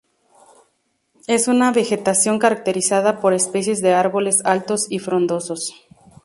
Es 1.27 1.47
una 1.47 1.71
vegetación 1.71 2.39
caracterizada 2.39 3.19
por 3.19 3.35
especies 3.35 3.83
de 3.83 3.93
árboles 3.93 4.43
altos 4.45 4.87
y 4.91 4.97
frondosos. 4.97 5.75